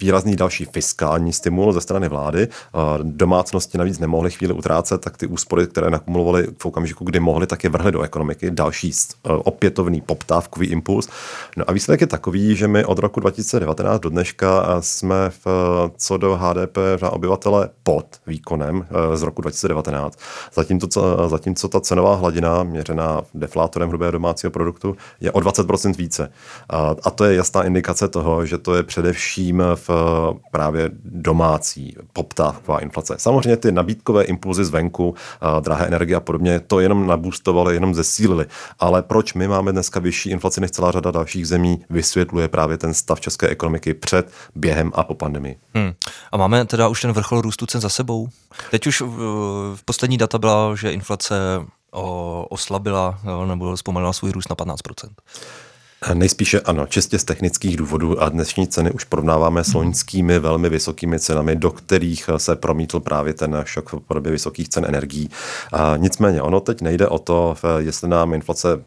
[0.00, 2.48] výrazný další fiskální stimul ze strany vlády.
[3.02, 7.64] Domácnosti navíc nemohly chvíli utrácet, tak ty úspory, které nakumulovaly v okamžiku, kdy mohly, tak
[7.64, 8.50] je vrhly do ekonomiky.
[8.50, 11.08] Další opětovný poptávkový impuls.
[11.56, 15.46] No a výsledek je takový, že my od roku 2019 do dneška jsme v,
[15.96, 20.18] co do HDP na obyvatele pod výkonem z roku 2019.
[20.54, 26.32] Zatímco zatímco ta cenová hladina měřená deflátorem hrubého domácího produktu je o 20% více.
[27.04, 29.90] A, to je jasná indikace toho, že to je především v
[30.50, 33.14] právě domácí poptávková inflace.
[33.18, 38.46] Samozřejmě ty nabídkové impulzy zvenku, a drahé energie a podobně, to jenom nabůstovali, jenom zesílili.
[38.78, 42.94] Ale proč my máme dneska vyšší inflaci než celá řada dalších zemí, vysvětluje právě ten
[42.94, 45.56] stav české ekonomiky před, během a po pandemii.
[45.74, 45.92] Hmm.
[46.32, 48.28] A máme teda už ten vrchol růstu cen za sebou?
[48.70, 49.00] Teď už
[49.74, 51.34] v poslední data byla, že inflace
[52.48, 55.08] oslabila nebo zpomalila svůj růst na 15%
[56.14, 61.20] Nejspíše ano, čistě z technických důvodů a dnešní ceny už porovnáváme s loňskými velmi vysokými
[61.20, 65.30] cenami, do kterých se promítl právě ten šok v podobě vysokých cen energií.
[65.96, 68.82] Nicméně, ono teď nejde o to, jestli nám inflace uh,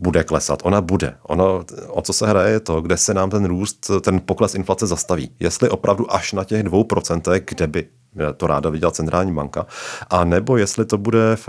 [0.00, 0.60] bude klesat.
[0.64, 1.14] Ona bude.
[1.22, 4.86] Ono, o co se hraje, je to, kde se nám ten růst, ten pokles inflace
[4.86, 5.30] zastaví.
[5.40, 7.88] Jestli opravdu až na těch dvou procentech, kde by
[8.36, 9.66] to ráda viděla centrální banka,
[10.10, 11.48] a nebo jestli to bude v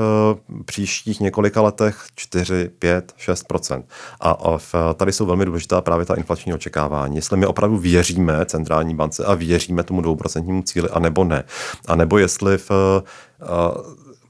[0.66, 3.84] příštích několika letech 4, 5, 6%
[4.20, 7.16] A v, tady jsou velmi důležitá právě ta inflační očekávání.
[7.16, 11.44] Jestli my opravdu věříme centrální bance a věříme tomu dvouprocentnímu cíli, a nebo ne.
[11.88, 12.72] A nebo jestli v,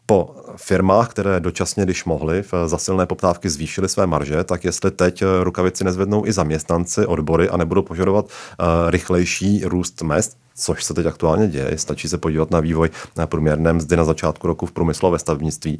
[0.06, 5.24] po firmách, které dočasně, když mohly, v zasilné poptávky zvýšily své marže, tak jestli teď
[5.44, 11.06] rukavici nezvednou i zaměstnanci, odbory a nebudou požadovat uh, rychlejší růst mest, což se teď
[11.06, 11.78] aktuálně děje.
[11.78, 15.20] Stačí se podívat na vývoj na průměrné mzdy na začátku roku v průmyslu a ve
[15.20, 15.80] stavnictví.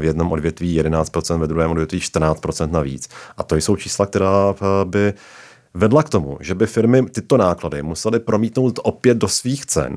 [0.00, 3.08] V jednom odvětví 11%, ve druhém odvětví 14% navíc.
[3.36, 5.14] A to jsou čísla, která by
[5.74, 9.96] vedla k tomu, že by firmy tyto náklady musely promítnout opět do svých cen,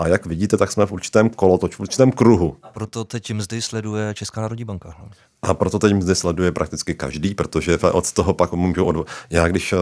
[0.00, 2.56] a jak vidíte, tak jsme v určitém kolotoč, v určitém kruhu.
[2.72, 5.08] Proto teď mzdy sleduje Česká národní banka.
[5.42, 9.06] A proto teď mzdy sleduje prakticky každý, protože od toho pak můžu od...
[9.30, 9.76] Já když eh,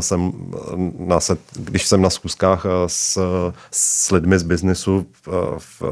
[0.00, 0.32] jsem
[0.98, 3.18] na, set, když jsem na schůzkách eh, s,
[3.70, 5.82] s lidmi z biznesu eh, v,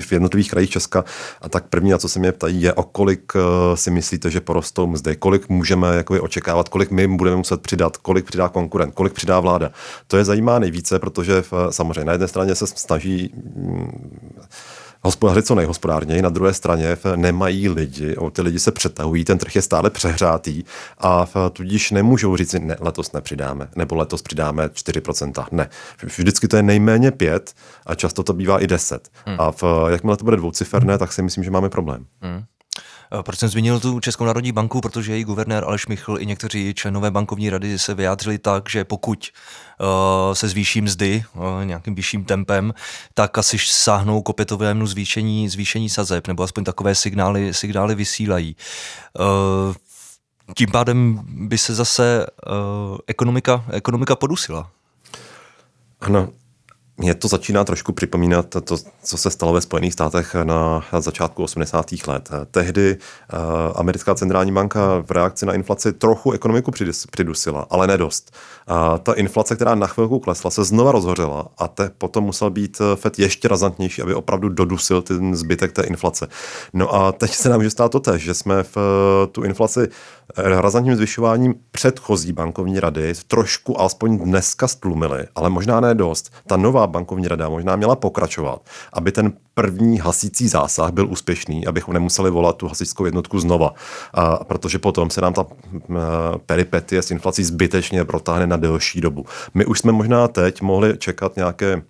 [0.00, 1.04] v jednotlivých krajích Česka,
[1.40, 3.32] a tak první, na co se mě ptají, je o kolik
[3.74, 8.24] si myslíte, že porostou mzdy, kolik můžeme jakoby, očekávat, kolik my budeme muset přidat, kolik
[8.24, 9.70] přidá konkurent, kolik přidá vláda.
[10.06, 14.14] To je zajímá nejvíce, protože v, samozřejmě na jedné straně se snaží mm,
[15.04, 19.62] hospodařit co nejhospodárněji, na druhé straně nemají lidi, ty lidi se přetahují, ten trh je
[19.62, 20.64] stále přehrátý
[20.98, 25.46] a tudíž nemůžou říct, ne, letos nepřidáme, nebo letos přidáme 4%.
[25.52, 25.68] Ne,
[26.02, 27.54] vždycky to je nejméně 5
[27.86, 29.08] a často to bývá i 10.
[29.26, 29.36] Hmm.
[29.40, 32.06] A v, jakmile to bude dvouciferné, tak si myslím, že máme problém.
[32.20, 32.44] Hmm.
[33.18, 34.80] Eh, proč jsem zmínil tu Českou národní banku?
[34.80, 39.32] Protože její guvernér Aleš Michl i někteří členové bankovní rady se vyjádřili tak, že pokud
[39.80, 39.86] uh,
[40.34, 42.74] se zvýší mzdy uh, nějakým vyšším tempem,
[43.14, 48.56] tak asi sáhnou k opětovému zvýšení, zvýšení sazeb, nebo aspoň takové signály, signály vysílají.
[49.18, 49.74] Uh,
[50.54, 52.26] tím pádem by se zase
[53.06, 54.70] ekonomika, ekonomika podusila.
[56.00, 56.28] Ano,
[56.96, 61.86] mě to začíná trošku připomínat to, co se stalo ve Spojených státech na začátku 80.
[62.06, 62.30] let.
[62.50, 63.38] Tehdy uh,
[63.74, 66.70] americká centrální banka v reakci na inflaci trochu ekonomiku
[67.10, 68.36] přidusila, ale nedost.
[68.66, 72.78] A ta inflace, která na chvilku klesla, se znova rozhořela a te potom musel být
[72.80, 76.28] eh, FED ještě razantnější, aby opravdu dodusil ten zbytek té inflace.
[76.72, 79.88] No a teď se nám může stát to tež, že jsme v eh, tu inflaci
[80.36, 86.32] razantním zvyšováním předchozí bankovní rady trošku alespoň dneska stlumili, ale možná ne dost.
[86.46, 88.60] Ta nová bankovní rada možná měla pokračovat,
[88.92, 93.74] aby ten první hasící zásah byl úspěšný, abychom nemuseli volat tu hasičskou jednotku znova,
[94.14, 95.46] a, protože potom se nám ta
[96.46, 99.24] peripetie s inflací zbytečně protáhne na delší dobu.
[99.54, 101.82] My už jsme možná teď mohli čekat nějaké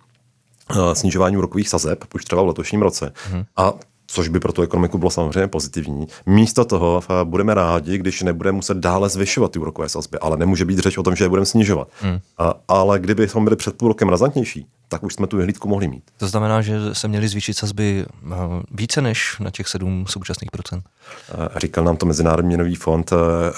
[0.93, 3.13] snižování úrokových sazeb, už třeba v letošním roce.
[3.31, 3.43] Hmm.
[3.57, 3.73] A
[4.07, 6.07] což by pro tu ekonomiku bylo samozřejmě pozitivní.
[6.25, 10.65] Místo toho eh, budeme rádi, když nebudeme muset dále zvyšovat ty úrokové sazby, ale nemůže
[10.65, 11.87] být řeč o tom, že je budeme snižovat.
[12.01, 12.19] Hmm.
[12.37, 16.03] A, ale kdybychom byli před půl rokem razantnější, tak už jsme tu vyhlídku mohli mít.
[16.17, 18.35] To znamená, že se měli zvýšit sazby eh,
[18.71, 20.83] více než na těch 7 současných procent?
[21.29, 23.13] Eh, říkal nám to Mezinárodní měnový fond,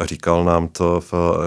[0.05, 1.01] říkal nám to,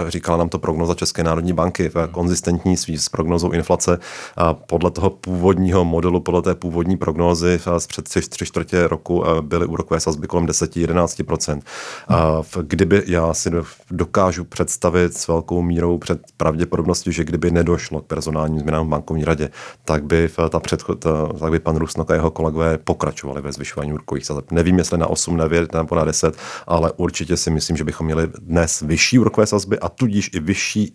[0.09, 3.99] říkala nám to prognoza České národní banky, konzistentní s, prognozou inflace.
[4.37, 9.25] A podle toho původního modelu, podle té původní prognózy z před tři, tři čtvrtě roku
[9.41, 11.61] byly úrokové sazby kolem 10-11%.
[12.09, 13.51] A kdyby já si
[13.91, 19.25] dokážu představit s velkou mírou před pravděpodobností, že kdyby nedošlo k personálním změnám v bankovní
[19.25, 19.51] radě,
[19.85, 21.05] tak by, ta předchod,
[21.41, 24.51] tak by pan Rusnok a jeho kolegové pokračovali ve zvyšování úrokových sazeb.
[24.51, 28.29] Nevím, jestli na 8, 9 nebo na 10, ale určitě si myslím, že bychom měli
[28.39, 30.93] dnes vyšší úrokové sazby a tudíž i vyšší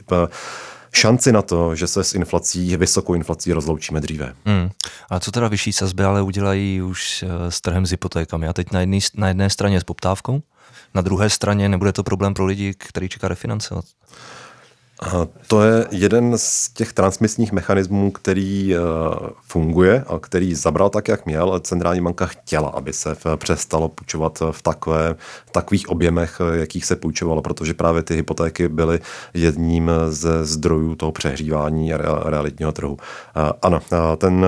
[0.95, 4.33] šanci na to, že se s inflací, vysokou inflací rozloučíme dříve.
[4.45, 4.69] Hmm.
[5.09, 8.47] A co teda vyšší sazby ale udělají už eh, s trhem s hypotékami?
[8.47, 10.41] A teď na, jedný, na jedné straně s poptávkou,
[10.93, 13.85] na druhé straně nebude to problém pro lidi, který čeká refinancovat?
[15.47, 18.83] To je jeden z těch transmisních mechanismů, který uh,
[19.47, 21.59] funguje a který zabral tak, jak měl.
[21.59, 25.15] Centrální banka chtěla, aby se přestalo půjčovat v, takové,
[25.51, 28.99] takových objemech, jakých se půjčovalo, protože právě ty hypotéky byly
[29.33, 32.93] jedním ze zdrojů toho přehřívání realitního trhu.
[32.93, 32.97] Uh,
[33.61, 33.81] ano,
[34.17, 34.45] ten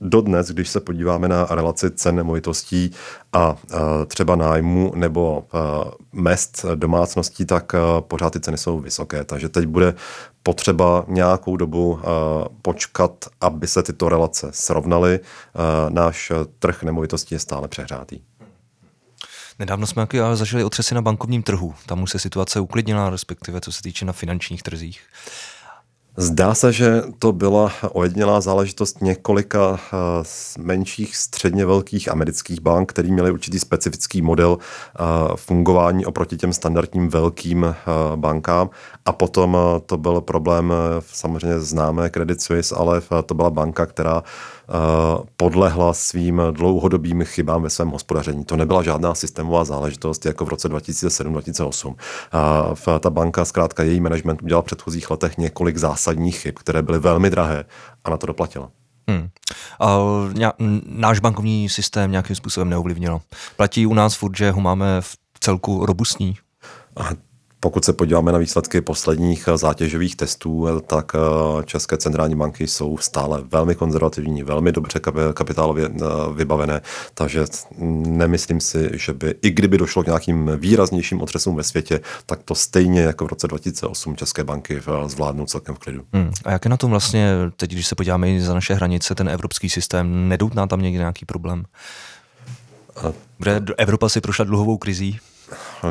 [0.00, 2.90] Dodnes, když se podíváme na relaci cen nemovitostí
[3.32, 3.56] a
[4.06, 5.46] třeba nájmu nebo
[6.12, 9.24] mest domácností, tak pořád ty ceny jsou vysoké.
[9.24, 9.94] Takže teď bude
[10.42, 12.00] potřeba nějakou dobu
[12.62, 15.20] počkat, aby se tyto relace srovnaly.
[15.88, 18.20] Náš trh nemovitostí je stále přehrátý.
[19.58, 21.74] Nedávno jsme zažili otřesy na bankovním trhu.
[21.86, 25.00] Tam už se situace uklidnila, respektive co se týče na finančních trzích.
[26.20, 29.96] Zdá se, že to byla ojedinělá záležitost několika eh,
[30.58, 35.02] menších, středně velkých amerických bank, který měli určitý specifický model eh,
[35.36, 37.74] fungování oproti těm standardním velkým eh,
[38.16, 38.70] bankám.
[39.06, 40.72] A potom to byl problém
[41.12, 44.22] samozřejmě známé Credit Suisse, ale to byla banka, která
[45.36, 48.44] podlehla svým dlouhodobým chybám ve svém hospodaření.
[48.44, 51.94] To nebyla žádná systémová záležitost jako v roce 2007-2008.
[53.00, 57.30] Ta banka, zkrátka její management udělal v předchozích letech několik zásadních chyb, které byly velmi
[57.30, 57.64] drahé
[58.04, 58.70] a na to doplatila.
[59.10, 59.28] Hmm.
[59.80, 59.98] A
[60.86, 63.20] náš bankovní systém nějakým způsobem neovlivnilo.
[63.56, 66.36] Platí u nás furt, že ho máme v celku robustní?
[66.96, 67.08] A
[67.60, 72.66] pokud se podíváme na výsledky posledních eh, zátěžových testů, eh, tak eh, české centrální banky
[72.66, 75.00] jsou stále velmi konzervativní, velmi dobře
[75.34, 75.90] kapitálově
[76.34, 76.80] vybavené,
[77.14, 77.44] takže
[78.06, 82.54] nemyslím si, že by, i kdyby došlo k nějakým výraznějším otřesům ve světě, tak to
[82.54, 86.04] stejně jako v roce 2008 české banky zvládnou celkem v klidu.
[86.12, 86.32] Hmm.
[86.44, 89.28] A jak je na tom vlastně, teď když se podíváme i za naše hranice, ten
[89.28, 91.64] evropský systém, nedoutná tam někdy nějaký problém?
[92.96, 93.12] A...
[93.76, 95.18] Evropa si prošla dluhovou krizí,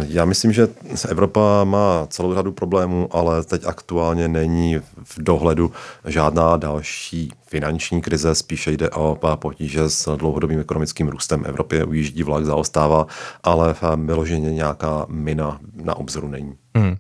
[0.07, 0.67] já myslím, že
[1.09, 5.71] Evropa má celou řadu problémů, ale teď aktuálně není v dohledu
[6.05, 11.43] žádná další finanční krize, spíše jde o potíže s dlouhodobým ekonomickým růstem.
[11.45, 13.07] Evropě ujíždí vlak, zaostává,
[13.43, 16.53] ale vyloženě nějaká mina na obzoru není.
[16.75, 16.95] Hmm.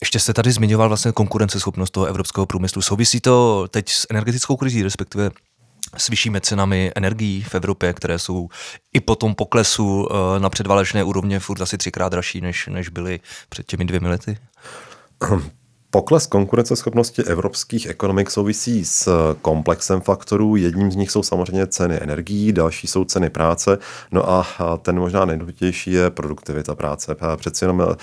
[0.00, 2.82] Ještě jste tady zmiňoval vlastně konkurenceschopnost toho evropského průmyslu.
[2.82, 5.30] Souvisí to teď s energetickou krizí, respektive
[5.96, 8.48] s vyššími cenami energií v Evropě, které jsou
[8.92, 13.20] i po tom poklesu eh, na předválečné úrovně furt asi třikrát dražší, než, než byly
[13.48, 14.38] před těmi dvěmi lety?
[15.90, 19.08] Pokles konkurenceschopnosti evropských ekonomik souvisí s
[19.42, 20.56] komplexem faktorů.
[20.56, 23.78] Jedním z nich jsou samozřejmě ceny energií, další jsou ceny práce.
[24.12, 24.46] No a
[24.82, 27.16] ten možná nejdůležitější je produktivita práce.
[27.36, 27.94] Přeci jenom eh,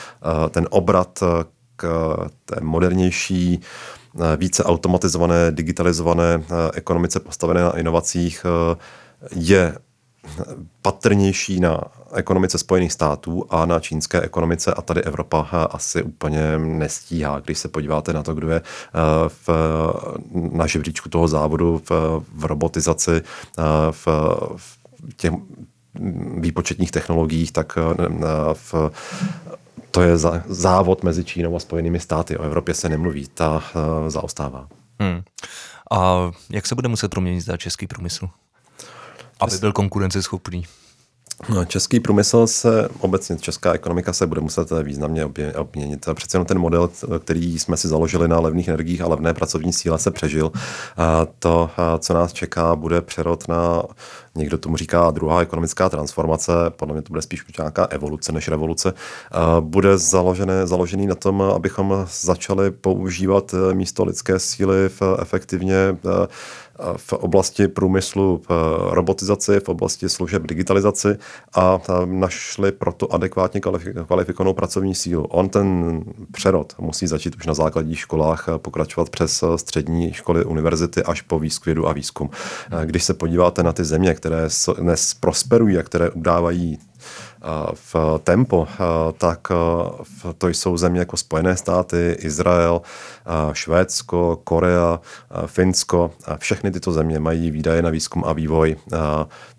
[0.50, 1.24] ten obrat
[1.76, 4.05] k té modernější Eh,
[4.38, 8.76] více automatizované, digitalizované eh, ekonomice postavené na inovacích eh,
[9.36, 9.78] je
[10.82, 11.82] patrnější na
[12.14, 17.40] ekonomice Spojených států a na čínské ekonomice a tady Evropa asi úplně nestíhá.
[17.40, 18.62] Když se podíváte na to, kdo je
[19.28, 19.50] v,
[20.52, 21.92] na žebříčku toho závodu v,
[22.36, 23.22] v robotizaci,
[23.92, 24.08] v,
[24.56, 24.78] v
[25.16, 25.32] těch
[26.38, 27.78] výpočetních technologiích, tak
[28.54, 28.92] v
[29.96, 32.38] to je za, závod mezi Čínou a Spojenými státy.
[32.38, 34.68] O Evropě se nemluví, ta uh, zaostává.
[35.00, 35.24] Hmm.
[35.92, 38.30] A jak se bude muset proměnit za český průmysl?
[39.40, 40.66] Aby byl konkurenceschopný.
[41.50, 46.06] No, český průmysl se, obecně česká ekonomika se bude muset významně obměnit.
[46.14, 50.00] Přece jenom ten model, který jsme si založili na levných energiích a levné pracovní síle,
[50.00, 50.52] se přežil.
[50.98, 51.70] A to,
[52.00, 53.84] co nás čeká, bude přerod na,
[54.36, 58.94] někdo tomu říká druhá ekonomická transformace, podle mě to bude spíš nějaká evoluce než revoluce,
[59.60, 65.98] bude založené, založený na tom, abychom začali používat místo lidské síly v efektivně
[66.98, 68.52] v oblasti průmyslu v
[68.92, 71.18] robotizaci, v oblasti služeb digitalizaci
[71.56, 73.62] a našli proto adekvátně
[74.06, 75.24] kvalifikovanou pracovní sílu.
[75.24, 81.22] On ten přerod musí začít už na základních školách, pokračovat přes střední školy, univerzity až
[81.22, 82.30] po výzkum a výzkum.
[82.86, 84.48] Když se podíváte na ty země, které
[84.80, 86.78] dnes prosperují a které udávají
[87.74, 88.68] v tempo,
[89.18, 89.48] tak
[90.38, 92.82] to jsou země jako Spojené státy, Izrael,
[93.54, 95.00] Švédsko, Korea,
[95.46, 96.12] Finsko.
[96.38, 98.76] Všechny tyto země mají výdaje na výzkum a vývoj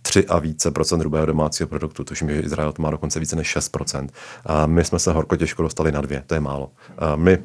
[0.03, 3.47] 3 a více procent hrubého domácího produktu, tuším, že Izrael to má dokonce více než
[3.47, 4.13] 6 procent.
[4.67, 6.71] My jsme se horko těžko dostali na dvě, to je málo.
[7.17, 7.39] My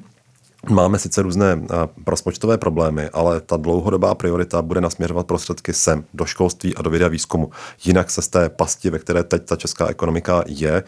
[0.69, 1.62] Máme sice různé
[2.08, 7.06] rozpočtové problémy, ale ta dlouhodobá priorita bude nasměřovat prostředky sem, do školství a do vědy
[7.06, 7.50] a výzkumu.
[7.86, 10.84] Jinak se z té pasti, ve které teď ta česká ekonomika je,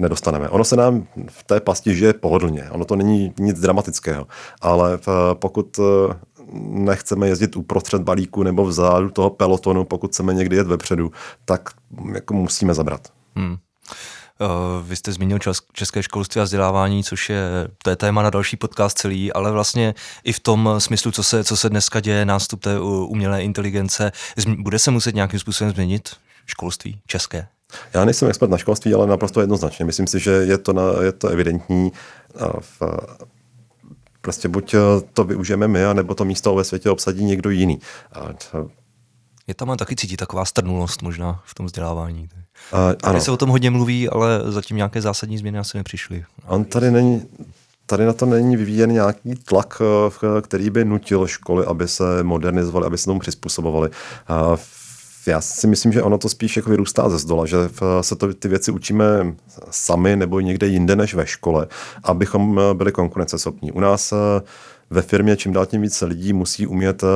[0.00, 0.48] nedostaneme.
[0.48, 2.70] Ono se nám v té pasti žije pohodlně.
[2.70, 4.26] Ono to není nic dramatického,
[4.60, 4.98] ale
[5.34, 5.82] pokud e,
[6.62, 11.12] nechceme jezdit uprostřed balíku nebo vzadu toho pelotonu, pokud chceme někdy jet vepředu,
[11.44, 11.68] tak
[12.12, 13.08] jako musíme zabrat.
[13.36, 13.56] Hmm.
[14.40, 14.46] Eh,
[14.82, 15.38] vy jste zmínil
[15.72, 19.94] české školství a vzdělávání, což je, to je téma na další podcast celý, ale vlastně
[20.24, 24.12] i v tom smyslu, co se, co se dneska děje, nástup té umělé inteligence,
[24.58, 26.10] bude se muset nějakým způsobem změnit
[26.46, 27.46] školství české?
[27.94, 29.84] Já nejsem expert na školství, ale naprosto jednoznačně.
[29.84, 31.92] Myslím si, že je to, na, je to evidentní.
[32.60, 32.82] V,
[34.20, 34.74] prostě buď
[35.12, 37.78] to využijeme my, nebo to místo ve světě obsadí někdo jiný.
[39.46, 42.28] Je tam taky cítit taková strnulost možná v tom vzdělávání.
[42.72, 46.24] Uh, tady se o tom hodně mluví, ale zatím nějaké zásadní změny asi nepřišly.
[46.46, 47.22] On tady není,
[47.86, 49.82] tady na to není vyvíjen nějaký tlak,
[50.38, 53.90] eh, který by nutil školy, aby se modernizovaly, aby se tomu přizpůsobovaly.
[55.26, 57.56] Já si myslím, že ono to spíš jako vyrůstá ze zdola, že
[58.00, 59.04] se to, ty věci učíme
[59.70, 61.66] sami nebo někde jinde než ve škole,
[62.04, 63.72] abychom eh, byli konkurenceschopní.
[63.72, 64.14] U nás
[64.92, 67.06] ve firmě čím dál tím více lidí musí umět eh,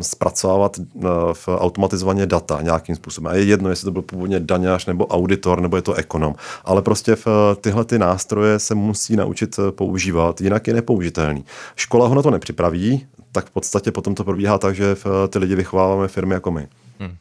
[0.00, 1.00] zpracovávat eh,
[1.32, 3.32] v automatizovaně data nějakým způsobem.
[3.32, 6.34] A je jedno, jestli to byl původně daňář nebo auditor, nebo je to ekonom.
[6.64, 11.44] Ale prostě v eh, tyhle ty nástroje se musí naučit používat, jinak je nepoužitelný.
[11.76, 14.96] Škola ho na to nepřipraví, tak v podstatě potom to probíhá tak, že
[15.28, 16.68] ty lidi vychováváme firmy jako my.
[16.98, 17.16] Hmm.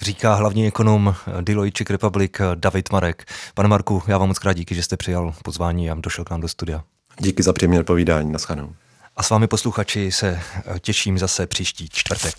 [0.00, 3.24] Říká hlavní ekonom Deloitte Czech Republic David Marek.
[3.54, 6.40] Pane Marku, já vám moc krát díky, že jste přijal pozvání a došel k nám
[6.40, 6.84] do studia.
[7.18, 8.32] Díky za příjemné povídání.
[8.32, 8.74] Naschledanou.
[9.16, 10.40] A s vámi posluchači se
[10.80, 12.34] těším zase příští čtvrtek.